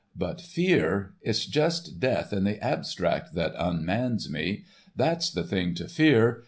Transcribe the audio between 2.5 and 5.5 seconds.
abstract that unmans me. That's the